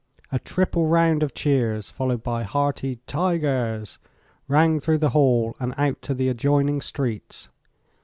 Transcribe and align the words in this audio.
A 0.31 0.39
triple 0.39 0.87
round 0.87 1.21
of 1.21 1.35
cheers, 1.35 1.91
followed 1.91 2.23
by 2.23 2.41
hearty 2.41 2.97
"tigers," 3.05 3.99
rang 4.47 4.79
through 4.79 4.97
the 4.97 5.11
hall 5.11 5.55
and 5.59 5.75
out 5.77 6.01
to 6.01 6.15
the 6.15 6.27
adjoining 6.27 6.81
streets. 6.81 7.49